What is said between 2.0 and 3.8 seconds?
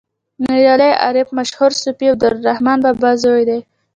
عبدالرحمان بابا زوی دی.